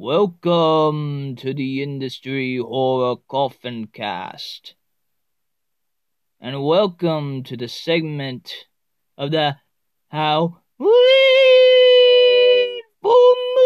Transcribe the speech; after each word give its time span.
Welcome 0.00 1.34
to 1.38 1.52
the 1.52 1.82
Industry 1.82 2.58
Horror 2.58 3.16
Coffin 3.28 3.88
Cast. 3.88 4.76
And 6.40 6.62
welcome 6.62 7.42
to 7.42 7.56
the 7.56 7.66
segment 7.66 8.52
of 9.16 9.32
the 9.32 9.56
How 10.06 10.60
Full 10.78 10.92
Moon, 13.02 13.64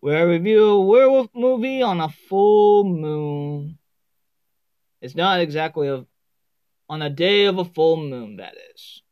where 0.00 0.18
I 0.18 0.22
review 0.22 0.64
a 0.64 0.84
werewolf 0.84 1.28
movie 1.36 1.82
on 1.82 2.00
a 2.00 2.08
full 2.08 2.82
moon. 2.82 3.78
It's 5.00 5.14
not 5.14 5.38
exactly 5.38 5.86
a, 5.86 6.04
on 6.88 7.00
a 7.00 7.10
day 7.10 7.44
of 7.44 7.58
a 7.58 7.64
full 7.64 7.96
moon, 7.96 8.38
that 8.38 8.56
is. 8.74 9.02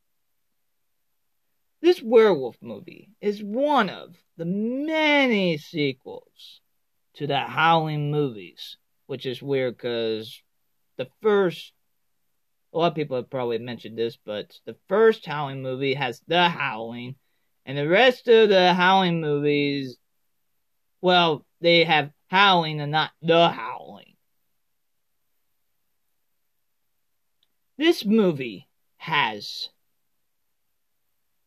This 1.85 2.03
werewolf 2.03 2.57
movie 2.63 3.11
is 3.21 3.45
one 3.45 3.91
of 3.91 4.17
the 4.39 4.47
many 4.47 5.59
sequels 5.59 6.63
to 7.17 7.27
the 7.27 7.41
Howling 7.41 8.11
movies, 8.11 8.79
which 9.05 9.27
is 9.27 9.43
weird 9.43 9.77
because 9.77 10.41
the 10.97 11.09
first, 11.21 11.75
a 12.73 12.79
lot 12.79 12.87
of 12.87 12.95
people 12.95 13.19
have 13.19 13.29
probably 13.29 13.59
mentioned 13.59 13.99
this, 13.99 14.17
but 14.17 14.59
the 14.65 14.77
first 14.89 15.27
Howling 15.27 15.61
movie 15.61 15.93
has 15.93 16.23
The 16.27 16.49
Howling, 16.49 17.17
and 17.67 17.77
the 17.77 17.87
rest 17.87 18.29
of 18.29 18.49
the 18.49 18.73
Howling 18.73 19.21
movies, 19.21 19.99
well, 21.03 21.45
they 21.61 21.85
have 21.85 22.13
Howling 22.29 22.81
and 22.81 22.93
not 22.93 23.11
The 23.21 23.51
Howling. 23.51 24.15
This 27.77 28.07
movie 28.07 28.71
has 28.97 29.69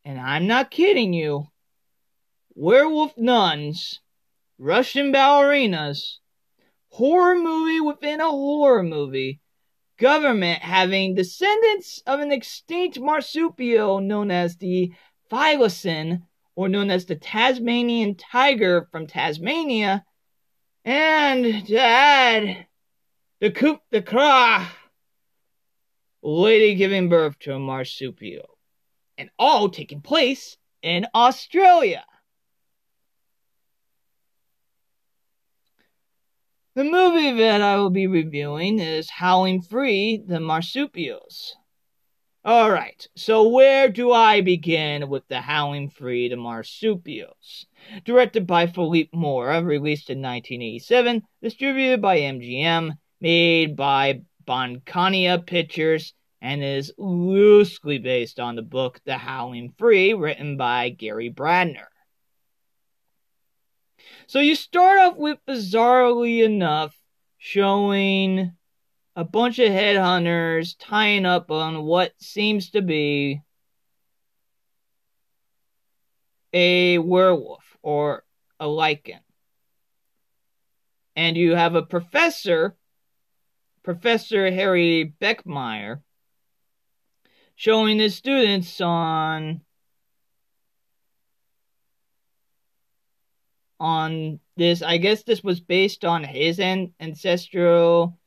and 0.08 0.22
I'm 0.22 0.48
not 0.48 0.72
kidding 0.72 1.12
you, 1.12 1.48
werewolf 2.56 3.18
nuns, 3.18 4.00
Russian 4.58 5.12
ballerinas, 5.12 6.20
horror 6.88 7.36
movie 7.36 7.82
within 7.82 8.22
a 8.22 8.30
horror 8.30 8.84
movie, 8.84 9.42
government 10.00 10.62
having 10.62 11.14
descendants 11.14 12.02
of 12.08 12.22
an 12.22 12.32
extinct 12.32 12.98
marsupial 12.98 14.00
known 14.00 14.32
as 14.32 14.56
the 14.56 14.94
thylacine, 15.30 16.22
or 16.56 16.70
known 16.70 16.90
as 16.90 17.06
the 17.06 17.18
Tasmanian 17.18 18.16
tiger 18.16 18.88
from 18.90 19.08
Tasmania, 19.08 20.06
and 20.86 21.68
to 21.68 21.78
add, 21.78 22.66
the 23.42 23.52
coup 23.52 23.80
de 23.92 24.02
cra, 24.02 24.72
lady 26.22 26.76
giving 26.76 27.10
birth 27.10 27.38
to 27.40 27.54
a 27.54 27.60
marsupial 27.60 28.57
and 29.18 29.30
all 29.38 29.70
taking 29.70 30.02
place 30.02 30.58
in 30.82 31.08
Australia. 31.14 32.06
The 36.76 36.84
movie 36.84 37.32
that 37.40 37.62
I 37.62 37.78
will 37.78 37.90
be 37.90 38.06
reviewing 38.06 38.80
is 38.80 39.10
Howling 39.10 39.64
III 39.74 40.24
the 40.28 40.40
Marsupials. 40.40 41.56
Alright, 42.48 43.08
so 43.16 43.50
where 43.50 43.90
do 43.90 44.14
I 44.14 44.42
begin 44.42 45.10
with 45.10 45.28
the 45.28 45.42
Howling 45.42 45.92
III 46.00 46.30
the 46.30 46.38
Marsupials? 46.38 47.66
Directed 48.06 48.46
by 48.46 48.68
Philippe 48.68 49.10
Mora, 49.12 49.64
released 49.64 50.10
in 50.10 50.20
1987, 50.20 51.24
distributed 51.42 52.02
by 52.02 52.20
MGM, 52.20 52.92
made 53.20 53.76
by 53.76 54.22
Bonconia 54.46 55.40
Pictures, 55.40 56.14
and 56.42 56.64
is 56.64 56.94
loosely 56.98 57.98
based 57.98 58.40
on 58.40 58.56
the 58.56 58.62
book 58.62 59.00
The 59.06 59.18
Howling 59.18 59.74
III, 59.82 60.14
written 60.14 60.58
by 60.58 60.90
Gary 60.90 61.32
Brandner. 61.32 61.88
So 64.28 64.40
you 64.40 64.56
start 64.56 65.00
off 65.00 65.18
with, 65.18 65.40
bizarrely 65.48 66.44
enough, 66.44 66.96
showing 67.38 68.54
a 69.16 69.24
bunch 69.24 69.58
of 69.60 69.70
headhunters 69.70 70.76
tying 70.80 71.26
up 71.26 71.50
on 71.50 71.84
what 71.84 72.14
seems 72.20 72.70
to 72.72 72.82
be 72.82 73.42
a 76.54 76.98
werewolf 76.98 77.64
or 77.82 78.24
a 78.60 78.66
lycan. 78.66 79.20
And 81.16 81.36
you 81.36 81.56
have 81.56 81.76
a 81.76 81.82
professor, 81.82 82.76
Professor 83.84 84.52
Harry 84.52 85.14
Beckmeyer, 85.20 86.02
showing 87.58 87.98
the 87.98 88.10
students 88.10 88.80
on 88.80 89.62
on 93.80 94.40
this. 94.56 94.82
I 94.82 94.98
guess 94.98 95.24
this 95.24 95.44
was 95.44 95.60
based 95.60 96.06
on 96.06 96.24
his 96.24 96.60
an- 96.60 96.94
ancestral 97.00 98.18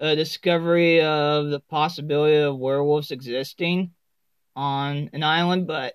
uh, 0.00 0.14
discovery 0.16 1.00
of 1.02 1.50
the 1.50 1.60
possibility 1.60 2.36
of 2.36 2.58
werewolves 2.58 3.12
existing 3.12 3.92
on 4.56 5.08
an 5.12 5.22
island 5.22 5.66
but 5.68 5.94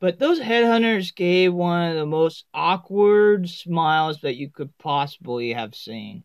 but 0.00 0.20
those 0.20 0.38
headhunters 0.38 1.14
gave 1.14 1.52
one 1.52 1.90
of 1.90 1.96
the 1.96 2.06
most 2.06 2.44
awkward 2.54 3.48
smiles 3.48 4.20
that 4.20 4.36
you 4.36 4.50
could 4.50 4.76
possibly 4.78 5.52
have 5.52 5.74
seen 5.74 6.22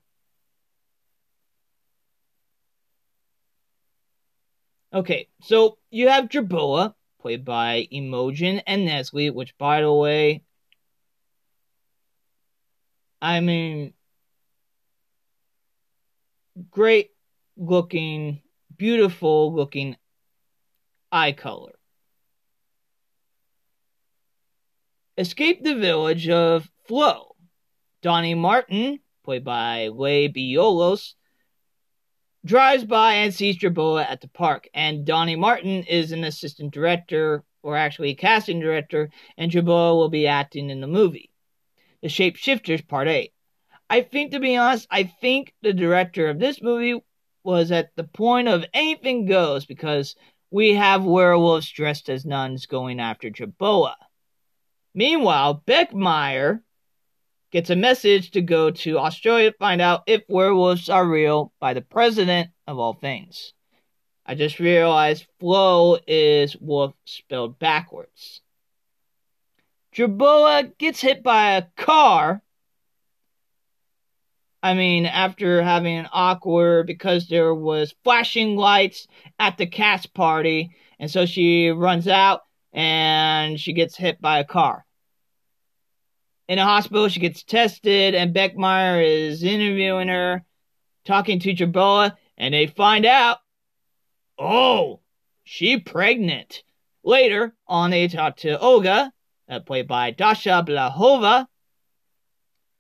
Okay, 4.93 5.27
so 5.41 5.79
you 5.89 6.09
have 6.09 6.29
Jerboa, 6.29 6.93
played 7.19 7.43
by 7.43 7.87
Imogen 7.89 8.59
Annesley, 8.67 9.31
which, 9.31 9.57
by 9.57 9.81
the 9.81 9.91
way, 9.91 10.43
I 13.19 13.39
mean, 13.39 13.93
great 16.69 17.09
looking, 17.57 18.43
beautiful 18.77 19.55
looking 19.55 19.95
eye 21.11 21.31
color. 21.31 21.73
Escape 25.17 25.63
the 25.63 25.75
village 25.75 26.29
of 26.29 26.69
Flow. 26.85 27.35
Donnie 28.03 28.35
Martin, 28.35 28.99
played 29.23 29.43
by 29.43 29.87
Leigh 29.87 30.29
Biolos, 30.29 31.13
drives 32.45 32.83
by 32.83 33.13
and 33.13 33.33
sees 33.33 33.57
Jerboa 33.57 34.05
at 34.09 34.21
the 34.21 34.27
park. 34.27 34.67
And 34.73 35.05
Donnie 35.05 35.35
Martin 35.35 35.83
is 35.83 36.11
an 36.11 36.23
assistant 36.23 36.73
director, 36.73 37.43
or 37.61 37.77
actually 37.77 38.15
casting 38.15 38.59
director, 38.59 39.09
and 39.37 39.51
Jerboa 39.51 39.95
will 39.95 40.09
be 40.09 40.27
acting 40.27 40.69
in 40.69 40.81
the 40.81 40.87
movie. 40.87 41.31
The 42.01 42.09
Shapeshifters 42.09 42.87
Part 42.87 43.07
8. 43.07 43.31
I 43.89 44.01
think, 44.01 44.31
to 44.31 44.39
be 44.39 44.57
honest, 44.57 44.87
I 44.89 45.03
think 45.03 45.53
the 45.61 45.73
director 45.73 46.29
of 46.29 46.39
this 46.39 46.61
movie 46.61 47.01
was 47.43 47.71
at 47.71 47.95
the 47.95 48.03
point 48.03 48.47
of 48.47 48.65
anything 48.73 49.25
goes 49.25 49.65
because 49.65 50.15
we 50.49 50.73
have 50.73 51.03
werewolves 51.03 51.69
dressed 51.69 52.09
as 52.09 52.25
nuns 52.25 52.65
going 52.65 52.99
after 52.99 53.29
Jerboa. 53.29 53.95
Meanwhile, 54.93 55.63
Beckmeyer 55.65 56.61
gets 57.53 57.69
a 57.69 57.75
message 57.75 58.31
to 58.31 58.41
go 58.41 58.71
to 58.71 58.97
Australia 58.97 59.51
to 59.51 59.57
find 59.59 59.79
out 59.79 60.01
if 60.07 60.23
werewolves 60.27 60.89
are 60.89 61.07
real 61.07 61.53
by 61.59 61.75
the 61.75 61.83
president 61.83 62.49
of 62.65 62.79
all 62.79 62.93
things. 62.95 63.53
I 64.25 64.33
just 64.33 64.59
realized 64.59 65.27
Flow 65.39 65.99
is 66.07 66.57
wolf 66.57 66.95
spelled 67.05 67.59
backwards. 67.59 68.41
Jerboa 69.95 70.75
gets 70.79 70.99
hit 70.99 71.21
by 71.21 71.51
a 71.51 71.67
car. 71.77 72.41
I 74.63 74.73
mean, 74.73 75.05
after 75.05 75.61
having 75.61 75.95
an 75.95 76.09
awkward 76.11 76.87
because 76.87 77.27
there 77.27 77.53
was 77.53 77.93
flashing 78.03 78.55
lights 78.55 79.07
at 79.37 79.59
the 79.59 79.67
cast 79.67 80.15
party, 80.15 80.75
and 80.97 81.11
so 81.11 81.27
she 81.27 81.69
runs 81.69 82.07
out 82.07 82.41
and 82.71 83.59
she 83.59 83.73
gets 83.73 83.95
hit 83.95 84.19
by 84.19 84.39
a 84.39 84.43
car 84.43 84.85
in 86.53 86.59
a 86.59 86.65
hospital. 86.65 87.07
She 87.07 87.19
gets 87.19 87.43
tested, 87.43 88.15
and 88.15 88.33
Beckmeyer 88.33 89.03
is 89.03 89.43
interviewing 89.43 90.07
her, 90.07 90.43
talking 91.03 91.39
to 91.39 91.53
Jerboa, 91.53 92.15
and 92.37 92.53
they 92.53 92.67
find 92.67 93.05
out, 93.05 93.39
oh, 94.37 95.01
she 95.43 95.79
pregnant. 95.79 96.63
Later 97.03 97.53
on, 97.67 97.89
they 97.89 98.07
talk 98.07 98.37
to 98.37 98.59
Olga, 98.59 99.11
uh, 99.49 99.59
played 99.59 99.87
by 99.87 100.11
Dasha 100.11 100.63
Blahova. 100.65 101.47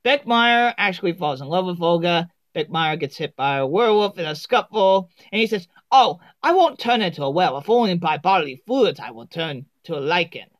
Beckmeyer 0.05 0.73
actually 0.77 1.13
falls 1.13 1.41
in 1.41 1.47
love 1.47 1.65
with 1.65 1.81
Olga. 1.81 2.29
Beckmeyer 2.55 2.99
gets 2.99 3.17
hit 3.17 3.35
by 3.35 3.57
a 3.57 3.67
werewolf 3.67 4.19
in 4.19 4.25
a 4.25 4.35
scuffle, 4.35 5.09
and 5.31 5.41
he 5.41 5.47
says, 5.47 5.67
Oh, 5.91 6.19
I 6.43 6.53
won't 6.53 6.79
turn 6.79 7.01
into 7.01 7.23
a 7.23 7.29
werewolf, 7.29 7.69
only 7.69 7.95
by 7.95 8.17
bodily 8.17 8.61
fluids 8.67 8.99
I 8.99 9.11
will 9.11 9.27
turn 9.27 9.65
to 9.85 9.95
a 9.95 10.01
lycan. 10.01 10.52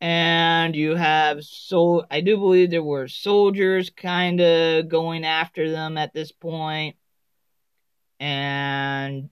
And 0.00 0.74
you 0.74 0.96
have 0.96 1.44
so 1.44 2.06
I 2.10 2.20
do 2.22 2.36
believe 2.38 2.70
there 2.70 2.82
were 2.82 3.08
soldiers 3.08 3.90
kind 3.90 4.40
of 4.40 4.88
going 4.88 5.24
after 5.24 5.70
them 5.70 5.98
at 5.98 6.14
this 6.14 6.32
point. 6.32 6.96
And 8.18 9.30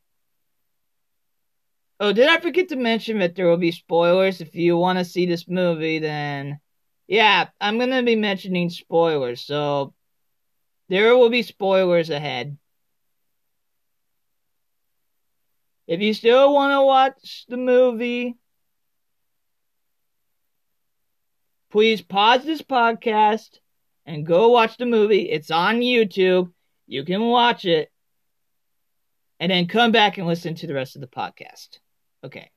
oh, 2.01 2.13
did 2.13 2.29
I 2.29 2.41
forget 2.41 2.69
to 2.69 2.77
mention 2.77 3.19
that 3.21 3.35
there 3.35 3.47
will 3.47 3.57
be 3.57 3.73
spoilers? 3.73 4.41
If 4.41 4.55
you 4.55 4.77
want 4.77 4.99
to 4.99 5.05
see 5.05 5.27
this 5.27 5.49
movie, 5.49 5.99
then 5.99 6.61
yeah, 7.07 7.49
I'm 7.61 7.79
gonna 7.79 8.03
be 8.03 8.17
mentioning 8.17 8.71
spoilers. 8.71 9.43
So 9.43 9.95
there 10.89 11.17
will 11.17 11.31
be 11.31 11.43
spoilers 11.43 12.11
ahead. 12.11 12.59
If 15.87 16.01
you 16.03 16.13
still 16.13 16.53
want 16.53 16.73
to 16.73 16.83
watch 16.83 17.47
the 17.49 17.57
movie, 17.57 18.37
please 21.71 22.01
pause 22.01 22.45
this 22.45 22.63
podcast 22.63 23.59
and 24.07 24.27
go 24.27 24.49
watch 24.49 24.77
the 24.77 24.87
movie. 24.87 25.31
It's 25.31 25.51
on 25.51 25.81
YouTube. 25.81 26.53
You 26.87 27.05
can 27.05 27.23
watch 27.23 27.65
it. 27.65 27.91
And 29.41 29.53
then 29.53 29.69
come 29.69 29.93
back 29.93 30.19
and 30.19 30.27
listen 30.27 30.55
to 30.57 30.67
the 30.67 30.75
rest 30.75 30.97
of 30.97 31.01
the 31.01 31.07
podcast. 31.07 31.79
Okay. 32.25 32.51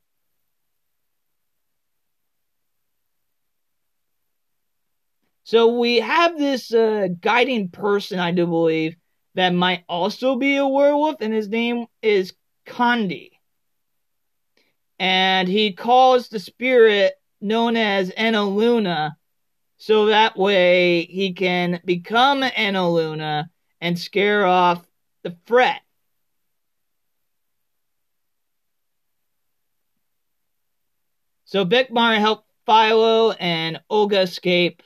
So 5.43 5.79
we 5.79 5.97
have 5.97 6.37
this 6.37 6.73
uh, 6.73 7.09
guiding 7.19 7.69
person, 7.69 8.19
I 8.19 8.31
do 8.31 8.47
believe, 8.47 8.95
that 9.35 9.53
might 9.53 9.83
also 9.89 10.37
be 10.37 10.55
a 10.55 10.67
werewolf, 10.67 11.17
and 11.19 11.33
his 11.33 11.49
name 11.49 11.87
is 12.01 12.33
Kendi. 12.65 13.31
And 14.97 15.47
he 15.47 15.73
calls 15.73 16.29
the 16.29 16.39
spirit 16.39 17.13
known 17.41 17.75
as 17.75 18.11
Luna, 18.17 19.17
so 19.77 20.05
that 20.07 20.38
way 20.38 21.05
he 21.05 21.33
can 21.33 21.81
become 21.83 22.41
Luna 22.41 23.49
and 23.79 23.97
scare 23.97 24.45
off 24.45 24.85
the 25.23 25.35
Fret. 25.45 25.81
So 31.45 31.65
Beckmeyer 31.65 32.17
helped 32.17 32.47
Thylo 32.67 33.35
and 33.39 33.81
Olga 33.89 34.21
escape. 34.21 34.83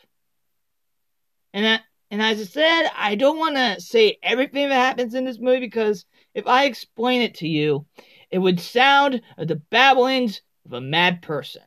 And 1.53 1.65
that 1.65 1.83
and 2.11 2.21
as 2.21 2.39
I 2.39 2.43
said, 2.43 2.89
I 2.95 3.15
don't 3.15 3.37
want 3.37 3.55
to 3.55 3.81
say 3.81 4.17
everything 4.23 4.69
that 4.69 4.75
happens 4.75 5.15
in 5.15 5.25
this 5.25 5.39
movie 5.39 5.59
because 5.59 6.05
if 6.33 6.47
I 6.47 6.65
explain 6.65 7.21
it 7.21 7.35
to 7.35 7.47
you, 7.47 7.85
it 8.31 8.39
would 8.39 8.59
sound 8.59 9.21
like 9.37 9.47
the 9.47 9.55
babblings 9.55 10.41
of 10.65 10.73
a 10.73 10.81
mad 10.81 11.21
person. 11.21 11.63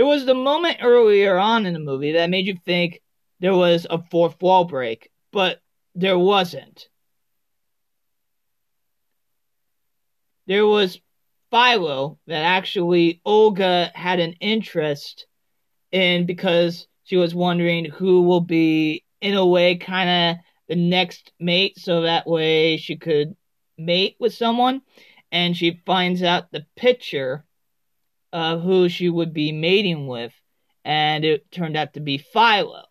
There 0.00 0.06
was 0.06 0.24
the 0.24 0.32
moment 0.32 0.78
earlier 0.80 1.36
on 1.36 1.66
in 1.66 1.74
the 1.74 1.78
movie 1.78 2.12
that 2.12 2.30
made 2.30 2.46
you 2.46 2.56
think 2.64 3.02
there 3.38 3.54
was 3.54 3.86
a 3.90 4.02
fourth 4.10 4.40
wall 4.40 4.64
break, 4.64 5.10
but 5.30 5.60
there 5.94 6.18
wasn't. 6.18 6.88
There 10.46 10.66
was 10.66 10.98
Thylo 11.52 12.16
that 12.28 12.44
actually 12.44 13.20
Olga 13.26 13.92
had 13.94 14.20
an 14.20 14.32
interest 14.40 15.26
in 15.92 16.24
because 16.24 16.88
she 17.04 17.18
was 17.18 17.34
wondering 17.34 17.84
who 17.84 18.22
will 18.22 18.40
be, 18.40 19.04
in 19.20 19.34
a 19.34 19.44
way, 19.44 19.76
kind 19.76 20.08
of 20.08 20.42
the 20.66 20.76
next 20.76 21.30
mate, 21.38 21.78
so 21.78 22.00
that 22.00 22.26
way 22.26 22.78
she 22.78 22.96
could 22.96 23.36
mate 23.76 24.16
with 24.18 24.32
someone. 24.32 24.80
And 25.30 25.54
she 25.54 25.82
finds 25.84 26.22
out 26.22 26.50
the 26.50 26.64
picture 26.74 27.44
of 28.32 28.62
who 28.62 28.88
she 28.88 29.08
would 29.08 29.32
be 29.32 29.52
mating 29.52 30.06
with, 30.06 30.32
and 30.84 31.24
it 31.24 31.50
turned 31.50 31.76
out 31.76 31.94
to 31.94 32.00
be 32.00 32.18
Thylo. 32.18 32.84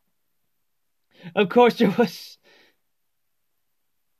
Of 1.36 1.50
course, 1.50 1.77
there 1.77 1.94
was. 1.97 2.38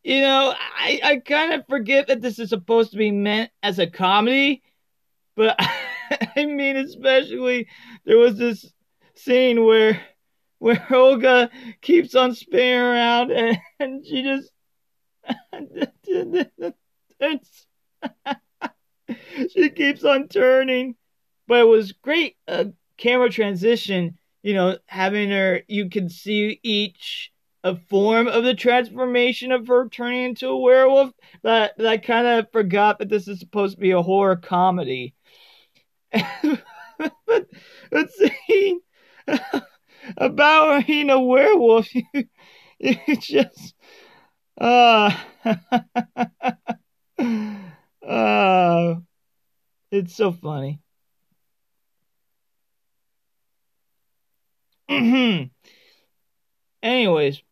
You 0.04 0.22
know, 0.22 0.54
I, 0.58 1.00
I 1.04 1.18
kind 1.18 1.54
of 1.54 1.68
forget 1.68 2.08
that 2.08 2.22
this 2.22 2.40
is 2.40 2.50
supposed 2.50 2.92
to 2.92 2.98
be 2.98 3.12
meant 3.12 3.52
as 3.62 3.80
a 3.80 3.88
comedy, 3.88 4.64
but 5.36 5.60
I 6.36 6.46
mean, 6.46 6.78
especially 6.78 7.68
there 8.06 8.18
was 8.18 8.38
this 8.38 8.72
scene 9.16 9.66
where 9.66 10.02
where 10.60 10.86
Olga 10.94 11.50
keeps 11.82 12.16
on 12.16 12.36
spinning 12.36 12.80
around 12.80 13.32
and, 13.32 13.58
and 13.80 14.06
she 14.06 14.24
just 14.24 14.52
she 19.54 19.70
keeps 19.70 20.04
on 20.04 20.28
turning. 20.28 20.96
But 21.50 21.62
it 21.62 21.68
was 21.68 21.94
great 21.94 22.38
uh, 22.48 22.66
camera 22.98 23.32
transition, 23.32 24.20
you 24.44 24.54
know, 24.54 24.78
having 24.86 25.32
her 25.32 25.64
you 25.68 25.90
can 25.90 26.08
see 26.08 26.60
each 26.62 27.32
a 27.64 27.76
form 27.76 28.28
of 28.28 28.44
the 28.44 28.54
transformation 28.54 29.52
of 29.52 29.68
her 29.68 29.90
turning 29.90 30.26
into 30.26 30.48
a 30.48 30.58
werewolf. 30.58 31.12
But, 31.42 31.74
but 31.76 31.88
I 31.88 31.98
kind 31.98 32.28
of 32.28 32.52
forgot 32.52 33.00
that 33.00 33.10
this 33.10 33.28
is 33.28 33.40
supposed 33.40 33.78
to 33.78 33.82
be 33.82 33.92
a 33.92 34.02
horror 34.04 34.36
comedy. 34.36 35.16
but 36.14 37.48
but 37.90 38.10
seeing 38.12 38.82
about 40.18 40.86
being 40.86 41.10
a 41.10 41.20
werewolf. 41.20 41.94
you, 41.96 42.04
you 42.80 42.96
just, 43.18 43.74
uh, 44.62 45.16
uh, 48.08 48.96
it's 49.92 50.16
so 50.16 50.32
funny. 50.32 50.80
Anyways, 56.82 57.44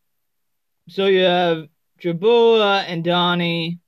so 0.90 1.06
you 1.06 1.20
have 1.22 1.68
Jerboa 2.02 2.86
and 2.88 3.04
Donnie, 3.04 3.80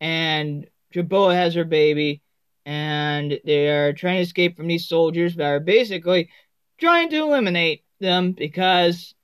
and 0.00 0.66
Jerboa 0.92 1.34
has 1.34 1.54
her 1.54 1.64
baby, 1.64 2.20
and 2.66 3.38
they 3.44 3.68
are 3.68 3.92
trying 3.92 4.16
to 4.16 4.22
escape 4.22 4.56
from 4.56 4.66
these 4.66 4.88
soldiers 4.88 5.36
that 5.36 5.46
are 5.46 5.60
basically 5.60 6.30
trying 6.78 7.10
to 7.10 7.18
eliminate 7.18 7.84
them 8.00 8.32
because 8.32 9.14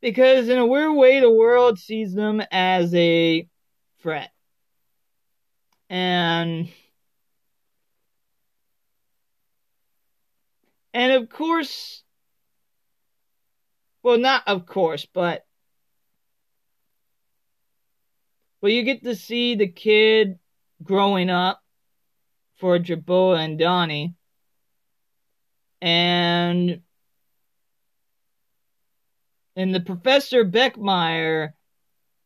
because 0.00 0.48
in 0.48 0.58
a 0.58 0.66
weird 0.66 0.96
way 0.96 1.20
the 1.20 1.30
world 1.30 1.78
sees 1.78 2.14
them 2.14 2.42
as 2.50 2.94
a 2.94 3.46
threat. 4.00 4.30
And 5.90 6.70
and 10.94 11.12
of 11.12 11.28
course 11.28 12.02
well 14.02 14.18
not 14.18 14.42
of 14.46 14.66
course 14.66 15.06
but 15.12 15.44
well 18.60 18.72
you 18.72 18.82
get 18.82 19.02
to 19.04 19.14
see 19.14 19.54
the 19.54 19.68
kid 19.68 20.38
growing 20.82 21.30
up 21.30 21.60
for 22.56 22.78
Jerboa 22.78 23.38
and 23.38 23.58
Donnie 23.58 24.14
and 25.80 26.80
and 29.56 29.74
the 29.74 29.80
professor 29.80 30.44
Beckmeyer 30.44 31.52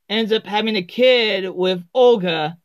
ends 0.09 0.33
up 0.33 0.47
having 0.47 0.77
a 0.77 0.83
kid 0.83 1.49
with 1.51 1.83
Olga. 1.93 2.59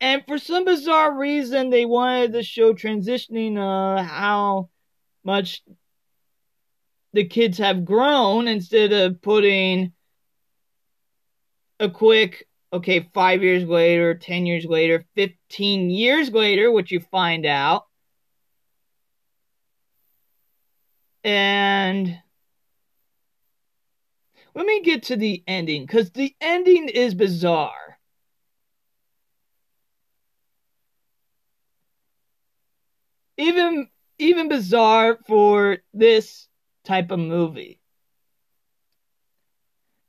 And 0.00 0.24
for 0.26 0.38
some 0.38 0.64
bizarre 0.64 1.16
reason, 1.16 1.68
they 1.68 1.84
wanted 1.84 2.32
to 2.32 2.42
show 2.42 2.72
transitioning 2.72 3.58
uh, 3.58 4.02
how 4.02 4.70
much 5.24 5.62
the 7.12 7.24
kids 7.24 7.58
have 7.58 7.84
grown 7.84 8.48
instead 8.48 8.92
of 8.92 9.20
putting 9.20 9.92
a 11.80 11.90
quick, 11.90 12.46
okay, 12.72 13.08
five 13.12 13.42
years 13.42 13.64
later, 13.64 14.14
10 14.14 14.46
years 14.46 14.64
later, 14.64 15.04
15 15.16 15.90
years 15.90 16.30
later, 16.30 16.70
which 16.70 16.90
you 16.90 17.00
find 17.00 17.44
out. 17.44 17.86
And 21.24 22.18
let 24.54 24.64
me 24.64 24.80
get 24.80 25.02
to 25.04 25.16
the 25.16 25.42
ending 25.46 25.84
because 25.84 26.10
the 26.12 26.34
ending 26.40 26.88
is 26.88 27.14
bizarre. 27.14 27.79
Even 33.40 33.88
even 34.18 34.48
bizarre 34.48 35.18
for 35.26 35.78
this 35.94 36.46
type 36.84 37.10
of 37.10 37.18
movie. 37.18 37.80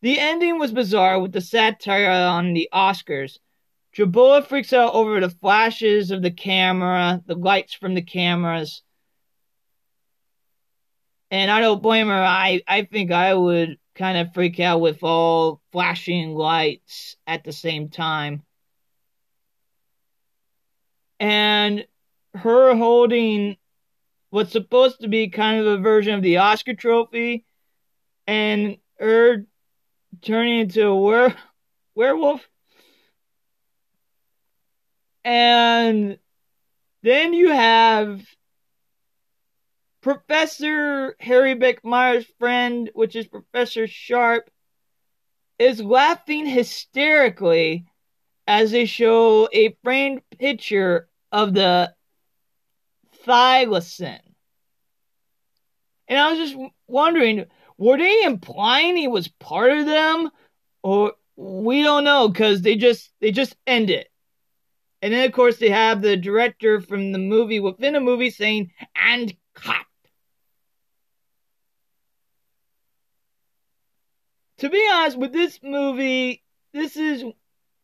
The 0.01 0.19
ending 0.19 0.59
was 0.59 0.73
bizarre 0.73 1.19
with 1.19 1.31
the 1.31 1.41
satire 1.41 2.11
on 2.11 2.53
the 2.53 2.67
Oscars. 2.73 3.37
Jerboa 3.95 4.45
freaks 4.45 4.73
out 4.73 4.93
over 4.93 5.19
the 5.19 5.29
flashes 5.29 6.11
of 6.11 6.21
the 6.21 6.31
camera, 6.31 7.21
the 7.25 7.35
lights 7.35 7.73
from 7.73 7.93
the 7.93 8.01
cameras, 8.01 8.83
and 11.31 11.49
I 11.49 11.61
don't 11.61 11.81
blame 11.81 12.07
her. 12.07 12.13
I, 12.13 12.61
I 12.67 12.83
think 12.83 13.11
I 13.11 13.33
would 13.33 13.77
kind 13.95 14.17
of 14.17 14.33
freak 14.33 14.59
out 14.59 14.81
with 14.81 15.03
all 15.03 15.61
flashing 15.71 16.35
lights 16.35 17.15
at 17.25 17.45
the 17.45 17.53
same 17.53 17.89
time. 17.89 18.43
Her 22.35 22.75
holding 22.75 23.57
what's 24.29 24.51
supposed 24.51 25.01
to 25.01 25.07
be 25.07 25.29
kind 25.29 25.59
of 25.59 25.67
a 25.67 25.77
version 25.77 26.15
of 26.15 26.21
the 26.21 26.37
Oscar 26.37 26.73
trophy 26.73 27.45
and 28.27 28.77
her 28.99 29.45
turning 30.21 30.61
into 30.61 30.87
a 30.87 30.95
were- 30.95 31.35
werewolf. 31.95 32.47
And 35.23 36.17
then 37.03 37.33
you 37.33 37.49
have 37.49 38.25
Professor 40.01 41.15
Harry 41.19 41.55
Beckmeyer's 41.55 42.25
friend, 42.39 42.89
which 42.93 43.15
is 43.15 43.27
Professor 43.27 43.87
Sharp, 43.87 44.49
is 45.59 45.81
laughing 45.81 46.45
hysterically 46.45 47.85
as 48.47 48.71
they 48.71 48.85
show 48.85 49.47
a 49.53 49.77
framed 49.83 50.21
picture 50.39 51.07
of 51.31 51.53
the 51.53 51.93
thylacine. 53.25 54.19
And 56.07 56.19
I 56.19 56.31
was 56.31 56.51
just 56.51 56.71
wondering, 56.87 57.45
were 57.77 57.97
they 57.97 58.23
implying 58.23 58.97
he 58.97 59.07
was 59.07 59.27
part 59.27 59.71
of 59.71 59.85
them? 59.85 60.29
Or 60.83 61.13
we 61.35 61.83
don't 61.83 62.03
know 62.03 62.27
because 62.27 62.61
they 62.61 62.75
just 62.75 63.11
they 63.21 63.31
just 63.31 63.55
end 63.65 63.89
it. 63.89 64.07
And 65.01 65.13
then 65.13 65.25
of 65.25 65.31
course 65.31 65.57
they 65.57 65.69
have 65.69 66.01
the 66.01 66.17
director 66.17 66.81
from 66.81 67.11
the 67.11 67.17
movie 67.17 67.59
within 67.59 67.95
a 67.95 68.01
movie 68.01 68.29
saying, 68.29 68.71
and 68.95 69.33
cut. 69.53 69.85
To 74.59 74.69
be 74.69 74.87
honest, 74.91 75.17
with 75.17 75.33
this 75.33 75.59
movie, 75.63 76.43
this 76.71 76.95
is 76.95 77.23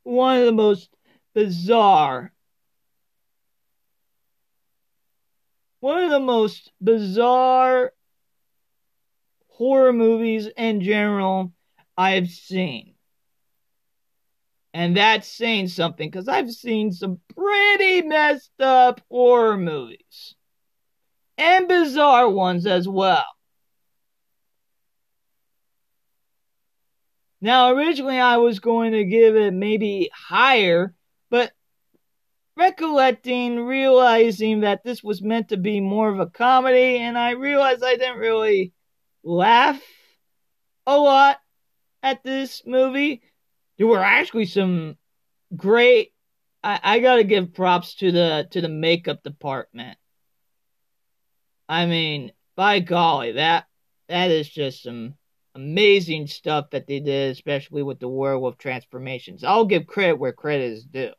one 0.04 0.38
of 0.38 0.46
the 0.46 0.52
most 0.52 0.90
bizarre 1.34 2.32
one 5.80 6.04
of 6.04 6.10
the 6.10 6.20
most 6.20 6.72
bizarre 6.82 7.92
horror 9.50 9.94
movies 9.94 10.48
in 10.58 10.82
general 10.82 11.52
I've 11.98 12.30
seen. 12.30 12.94
And 14.74 14.96
that's 14.96 15.28
saying 15.28 15.70
something 15.70 16.10
because 16.10 16.28
I've 16.28 16.52
seen 16.52 16.92
some 16.92 17.20
pretty 17.36 18.04
messed 18.04 18.62
up 18.62 19.02
horror 19.10 19.58
movies. 19.58 20.36
And 21.38 21.68
bizarre 21.68 22.30
ones 22.30 22.66
as 22.66 22.88
well. 22.88 23.26
Now, 27.42 27.72
originally 27.72 28.20
I 28.20 28.38
was 28.38 28.60
going 28.60 28.94
to 28.94 29.04
give 29.04 29.36
it 29.36 29.54
maybe 29.54 30.10
higher, 30.14 30.94
but 31.30 31.52
recollecting, 32.78 33.66
realizing 33.66 34.62
that 34.62 34.84
this 34.84 35.04
was 35.04 35.22
meant 35.22 35.50
to 35.50 35.58
be 35.58 35.80
more 35.80 36.10
of 36.10 36.20
a 36.20 36.28
comedy, 36.28 36.98
and 36.98 37.18
I 37.18 37.32
realized 37.32 37.84
I 37.84 37.96
didn't 37.96 38.20
really 38.20 38.74
laugh 39.24 39.82
a 40.86 40.98
lot 40.98 41.38
at 42.04 42.24
this 42.24 42.62
movie. 42.66 43.22
There 43.78 43.88
were 43.88 44.04
actually 44.04 44.46
some 44.46 44.96
great. 45.56 46.14
I, 46.64 46.80
I 46.84 47.00
gotta 47.00 47.24
give 47.24 47.54
props 47.54 47.96
to 47.96 48.12
the 48.12 48.48
to 48.52 48.62
the 48.62 48.70
makeup 48.70 49.24
department. 49.24 49.98
I 51.70 51.86
mean, 51.86 52.32
by 52.56 52.80
golly, 52.80 53.34
that 53.34 53.66
that 54.08 54.32
is 54.32 54.50
just 54.50 54.84
some 54.84 55.16
amazing 55.56 56.28
stuff 56.28 56.70
that 56.72 56.86
they 56.88 57.00
did, 57.00 57.32
especially 57.32 57.82
with 57.82 58.00
the 58.00 58.08
werewolf 58.08 58.58
transformations. 58.58 59.44
I'll 59.44 59.66
give 59.66 59.88
credit 59.88 60.20
where 60.20 60.34
credit 60.34 60.72
is 60.72 60.84
due. 60.86 61.14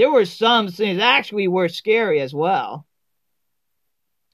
There 0.00 0.10
were 0.10 0.24
some 0.24 0.70
scenes 0.70 0.98
actually 0.98 1.46
were 1.46 1.68
scary 1.68 2.22
as 2.22 2.32
well. 2.32 2.86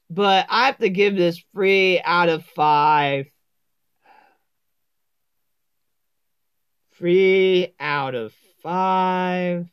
But 0.09 0.45
I 0.47 0.67
have 0.67 0.77
to 0.77 0.87
give 0.87 1.17
this 1.17 1.43
three 1.51 1.99
out 1.99 2.29
of 2.29 2.45
five. 2.45 3.27
Three 6.93 7.75
out 7.81 8.15
of 8.15 8.33
five. 8.63 9.67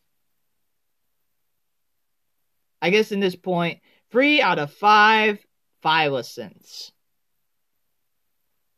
I 2.83 2.91
guess 2.91 3.13
in 3.13 3.21
this 3.21 3.37
point, 3.37 3.79
Three 4.11 4.43
out 4.43 4.59
of 4.59 4.73
five 4.73 5.39
thylacines. 5.85 6.91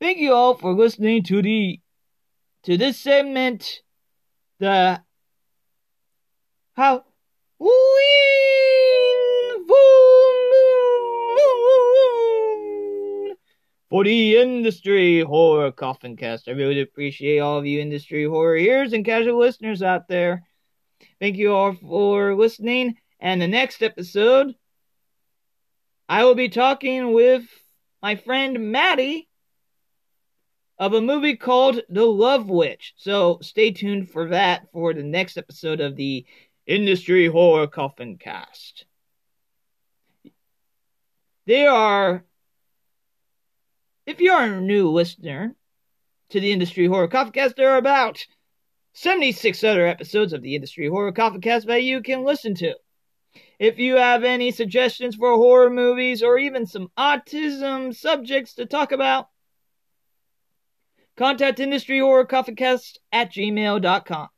Thank 0.00 0.18
you 0.18 0.34
all 0.34 0.54
for 0.54 0.74
listening 0.74 1.22
to 1.22 1.40
the 1.40 1.80
to 2.64 2.76
this 2.76 2.98
segment. 2.98 3.80
The 4.60 5.02
how 6.76 7.04
for 13.88 14.04
the 14.04 14.36
industry 14.36 15.20
horror 15.20 15.72
coffin 15.72 16.16
cast. 16.16 16.48
I 16.48 16.52
really 16.52 16.82
appreciate 16.82 17.38
all 17.38 17.58
of 17.58 17.66
you 17.66 17.80
industry 17.80 18.24
horror 18.24 18.56
ears 18.56 18.92
and 18.92 19.04
casual 19.04 19.38
listeners 19.38 19.82
out 19.82 20.06
there. 20.06 20.44
Thank 21.18 21.36
you 21.36 21.54
all 21.54 21.72
for 21.72 22.34
listening. 22.34 22.96
And 23.20 23.40
the 23.40 23.48
next 23.48 23.82
episode 23.82 24.54
I 26.08 26.24
will 26.24 26.34
be 26.34 26.50
talking 26.50 27.12
with 27.12 27.44
my 28.02 28.16
friend 28.16 28.70
Maddie 28.70 29.28
of 30.78 30.92
a 30.92 31.00
movie 31.00 31.36
called 31.36 31.80
The 31.88 32.04
Love 32.04 32.50
Witch. 32.50 32.92
So 32.96 33.38
stay 33.40 33.70
tuned 33.70 34.10
for 34.10 34.28
that 34.28 34.70
for 34.72 34.92
the 34.92 35.02
next 35.02 35.38
episode 35.38 35.80
of 35.80 35.96
the 35.96 36.26
Industry 36.66 37.26
Horror 37.28 37.68
Coffin 37.68 38.18
Cast. 38.18 38.86
They 41.46 41.64
are, 41.64 42.24
if 44.04 44.20
you're 44.20 44.40
a 44.40 44.60
new 44.60 44.90
listener 44.90 45.54
to 46.30 46.40
the 46.40 46.50
Industry 46.50 46.86
Horror 46.86 47.06
Coffin 47.06 47.32
Cast, 47.32 47.56
there 47.56 47.70
are 47.70 47.78
about 47.78 48.26
76 48.94 49.62
other 49.62 49.86
episodes 49.86 50.32
of 50.32 50.42
the 50.42 50.56
Industry 50.56 50.88
Horror 50.88 51.12
Coffin 51.12 51.40
Cast 51.40 51.68
that 51.68 51.84
you 51.84 52.02
can 52.02 52.24
listen 52.24 52.56
to. 52.56 52.74
If 53.60 53.78
you 53.78 53.96
have 53.96 54.24
any 54.24 54.50
suggestions 54.50 55.14
for 55.14 55.34
horror 55.36 55.70
movies 55.70 56.22
or 56.22 56.36
even 56.36 56.66
some 56.66 56.90
autism 56.98 57.94
subjects 57.94 58.54
to 58.54 58.66
talk 58.66 58.90
about, 58.90 59.28
contact 61.16 61.60
Industry 61.60 62.00
Horror 62.00 62.26
Cast 62.26 62.98
at 63.12 63.32
gmail.com. 63.32 64.28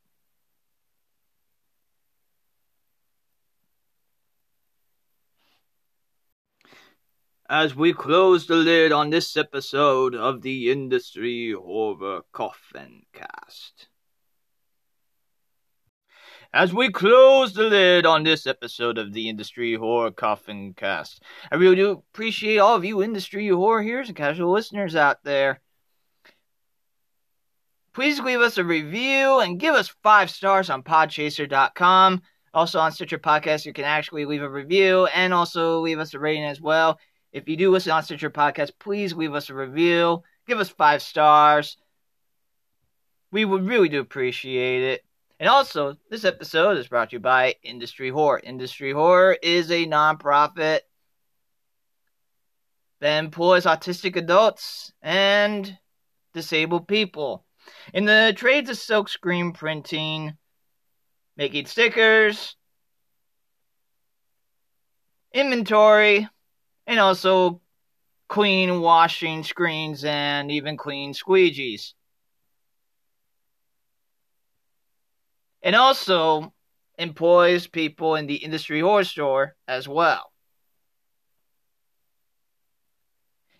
As 7.51 7.75
we 7.75 7.95
close 7.95 8.47
the 8.47 8.57
lid 8.57 8.93
on 8.93 9.09
this 9.09 9.35
episode 9.35 10.15
of 10.15 10.43
the 10.43 10.71
Industry 10.71 11.53
Horror 11.53 12.21
Coffin 12.31 13.05
Cast. 13.15 13.89
As 16.53 16.75
we 16.75 16.91
close 16.91 17.55
the 17.55 17.63
lid 17.63 18.05
on 18.05 18.23
this 18.23 18.47
episode 18.47 18.99
of 18.99 19.15
the 19.15 19.31
Industry 19.31 19.75
Horror 19.77 20.11
Coffin 20.11 20.75
Cast, 20.75 21.23
I 21.51 21.57
really 21.57 21.77
do 21.77 21.91
appreciate 22.13 22.59
all 22.59 22.77
of 22.77 22.85
you 22.85 23.03
industry 23.03 23.49
horror 23.49 23.81
hearers 23.83 24.09
and 24.09 24.17
casual 24.17 24.53
listeners 24.53 24.95
out 24.95 25.25
there. 25.25 25.63
Please 27.95 28.21
leave 28.21 28.41
us 28.41 28.59
a 28.59 28.65
review 28.65 29.41
and 29.41 29.59
give 29.59 29.75
us 29.75 29.95
five 30.03 30.31
stars 30.31 30.69
on 30.69 30.83
podchaser.com. 30.83 32.21
Also 32.53 32.79
on 32.79 32.93
Stitcher 32.93 33.19
Podcast, 33.19 33.65
you 33.65 33.73
can 33.73 33.85
actually 33.85 34.27
leave 34.27 34.43
a 34.43 34.51
review 34.51 35.07
and 35.15 35.33
also 35.33 35.81
leave 35.81 35.99
us 35.99 36.13
a 36.13 36.19
rating 36.19 36.45
as 36.45 36.61
well. 36.61 36.99
If 37.33 37.49
you 37.49 37.57
do 37.57 37.71
listen 37.71 37.93
on 37.93 38.03
Stitcher 38.03 38.31
Podcast, 38.31 38.73
please 38.79 39.13
leave 39.13 39.35
us 39.35 39.51
a 39.51 39.55
review. 39.55 40.23
Give 40.47 40.61
us 40.61 40.71
five 40.71 41.03
stars. 41.03 41.77
We 43.31 43.45
would 43.45 43.67
really 43.67 43.89
do 43.89 44.01
appreciate 44.01 44.83
it. 44.83 45.05
And 45.39 45.49
also, 45.49 45.97
this 46.11 46.25
episode 46.25 46.79
is 46.79 46.89
brought 46.89 47.11
to 47.11 47.17
you 47.17 47.21
by 47.21 47.55
Industry 47.63 48.09
Horror. 48.11 48.41
Industry 48.43 48.93
Horror 48.93 49.37
is 49.43 49.71
a 49.71 49.87
nonprofit 49.87 50.81
that 53.01 53.19
employs 53.19 53.65
autistic 53.65 54.17
adults 54.17 54.93
and 55.03 55.79
disabled 56.33 56.89
people 56.89 57.45
in 57.93 58.05
the 58.05 58.33
trades 58.37 58.71
of 58.71 58.77
silkscreen 58.77 59.55
printing, 59.55 60.37
making 61.37 61.67
stickers, 61.67 62.57
inventory, 65.33 66.27
and 66.89 66.99
also 66.99 67.61
clean 68.27 68.81
washing 68.81 69.45
screens 69.45 70.03
and 70.05 70.51
even 70.51 70.77
clean 70.77 71.13
squeegees. 71.13 71.93
and 75.63 75.77
also 75.77 76.53
employs 76.99 77.67
people 77.67 78.15
in 78.15 78.27
the 78.27 78.37
industry 78.37 78.81
horror 78.81 79.05
store 79.05 79.55
as 79.67 79.89
well. 79.89 80.33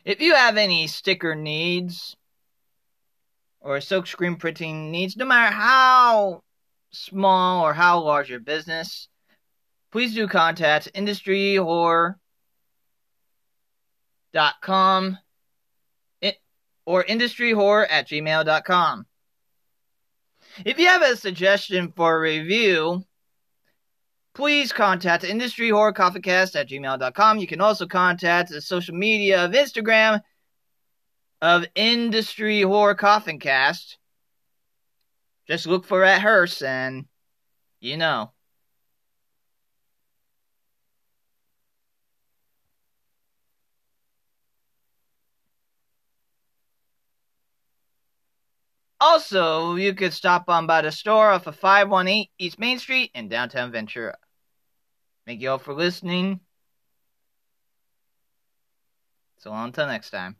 If 0.05 0.21
you 0.21 0.35
have 0.35 0.57
any 0.57 0.87
sticker 0.87 1.35
needs 1.35 2.17
or 3.61 3.81
silk 3.81 4.07
screen 4.07 4.37
printing 4.37 4.91
needs, 4.91 5.17
no 5.17 5.27
matter 5.27 5.55
how 5.55 6.41
small 6.91 7.65
or 7.67 7.75
how 7.75 8.01
large 8.01 8.31
your 8.31 8.41
business, 8.41 9.09
please 9.93 10.15
do 10.15 10.27
contact 10.27 10.89
Industry 10.95 11.57
Horror 11.57 12.19
or 16.89 17.05
industryhorror 17.05 17.87
at 17.91 18.09
gmail.com. 18.09 19.07
If 20.65 20.79
you 20.79 20.87
have 20.87 21.03
a 21.03 21.17
suggestion 21.17 21.93
for 21.95 22.17
a 22.17 22.21
review, 22.21 23.05
please 24.35 24.73
contact 24.73 25.23
Industry 25.23 25.69
Horror 25.69 25.93
Coffee 25.93 26.21
Cast 26.21 26.57
at 26.57 26.71
gmail.com. 26.71 27.39
You 27.39 27.47
can 27.47 27.61
also 27.61 27.87
contact 27.87 28.49
the 28.49 28.63
social 28.63 28.95
media 28.95 29.45
of 29.45 29.53
Instagram 29.53 30.23
of 31.43 31.67
Industry 31.75 32.63
Horror 32.63 32.95
Coffin 32.95 33.39
Cast. 33.39 33.99
Just 35.47 35.67
look 35.67 35.85
for 35.85 36.05
at 36.05 36.23
Hearst 36.23 36.63
and 36.63 37.05
you 37.81 37.99
know. 37.99 38.33
Also, 49.01 49.77
you 49.77 49.95
could 49.95 50.13
stop 50.13 50.49
on 50.49 50.67
by 50.67 50.83
the 50.83 50.91
store 50.91 51.31
off 51.31 51.47
of 51.47 51.57
518 51.57 52.27
East 52.39 52.59
Main 52.59 52.79
Street 52.79 53.11
in 53.15 53.29
downtown 53.29 53.71
Ventura. 53.71 54.17
Thank 55.25 55.41
you 55.41 55.51
all 55.51 55.59
for 55.59 55.75
listening. 55.75 56.41
So 59.39 59.53
until 59.53 59.87
next 59.87 60.11
time. 60.11 60.37